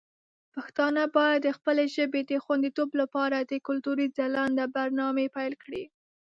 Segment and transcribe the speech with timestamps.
[0.53, 5.83] پښتانه باید د خپلې ژبې د خوندیتوب لپاره د کلتوري ځلانده برنامې پیل کړي.